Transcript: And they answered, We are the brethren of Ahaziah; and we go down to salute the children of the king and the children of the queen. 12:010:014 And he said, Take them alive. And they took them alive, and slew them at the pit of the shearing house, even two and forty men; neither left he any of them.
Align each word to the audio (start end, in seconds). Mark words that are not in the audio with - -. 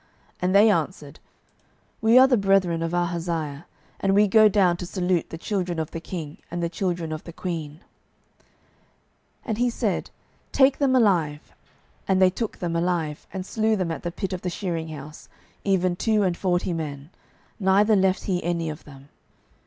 And 0.41 0.55
they 0.55 0.71
answered, 0.71 1.19
We 2.01 2.17
are 2.17 2.27
the 2.27 2.35
brethren 2.35 2.81
of 2.81 2.91
Ahaziah; 2.91 3.67
and 3.99 4.15
we 4.15 4.27
go 4.27 4.49
down 4.49 4.75
to 4.77 4.87
salute 4.87 5.29
the 5.29 5.37
children 5.37 5.77
of 5.77 5.91
the 5.91 5.99
king 5.99 6.39
and 6.49 6.63
the 6.63 6.69
children 6.69 7.11
of 7.11 7.23
the 7.23 7.31
queen. 7.31 7.81
12:010:014 9.45 9.45
And 9.45 9.57
he 9.59 9.69
said, 9.69 10.09
Take 10.51 10.79
them 10.79 10.95
alive. 10.95 11.53
And 12.07 12.19
they 12.19 12.31
took 12.31 12.57
them 12.57 12.75
alive, 12.75 13.27
and 13.31 13.45
slew 13.45 13.75
them 13.75 13.91
at 13.91 14.01
the 14.01 14.11
pit 14.11 14.33
of 14.33 14.41
the 14.41 14.49
shearing 14.49 14.87
house, 14.87 15.29
even 15.63 15.95
two 15.95 16.23
and 16.23 16.35
forty 16.35 16.73
men; 16.73 17.11
neither 17.59 17.95
left 17.95 18.23
he 18.23 18.43
any 18.43 18.71
of 18.71 18.85
them. 18.85 19.09